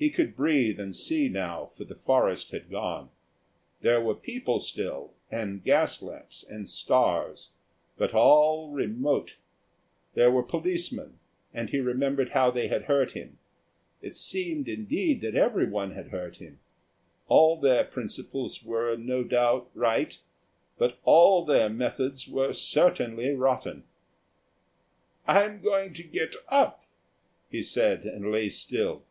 [0.00, 3.10] He could breathe and see now, for the forest had gone.
[3.80, 7.48] There were people still, and gas lamps, and stars,
[7.96, 9.38] but all remote.
[10.14, 11.18] There were policemen,
[11.52, 13.38] and he remembered how they had hurt him.
[14.00, 16.60] It seemed, indeed, that everyone had hurt him.
[17.26, 20.16] All their principles were no doubt right;
[20.76, 23.82] but all their methods were certainly rotten.
[25.26, 26.84] "I'm going to get up,"
[27.50, 29.02] he said, and lay still.